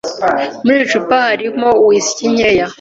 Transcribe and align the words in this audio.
Muri 0.63 0.77
icupa 0.85 1.15
harimo 1.27 1.67
whisky 1.87 2.25
nkeya. 2.33 2.65